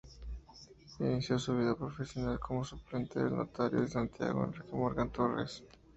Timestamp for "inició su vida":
0.97-1.75